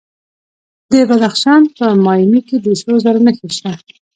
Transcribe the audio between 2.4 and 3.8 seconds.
کې د سرو زرو نښې شته.